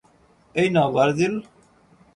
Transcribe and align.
এই 0.55 0.67
নাও, 0.69 0.89
ভার্জিল। 0.95 1.33